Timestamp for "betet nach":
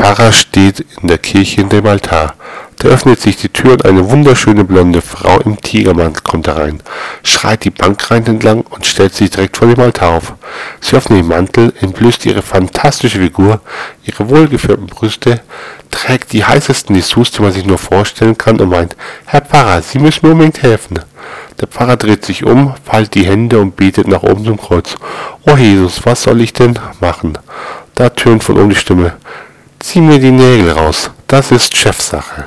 23.76-24.22